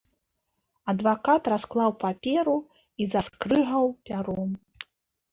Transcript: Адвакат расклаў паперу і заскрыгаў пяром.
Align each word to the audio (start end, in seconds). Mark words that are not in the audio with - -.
Адвакат 0.93 1.43
расклаў 1.51 1.91
паперу 2.03 2.55
і 3.05 3.07
заскрыгаў 3.13 3.85
пяром. 4.11 4.51